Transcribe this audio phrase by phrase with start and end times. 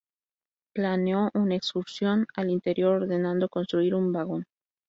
[0.73, 4.47] Planeó una excursión al interior, ordenando construir un vagón.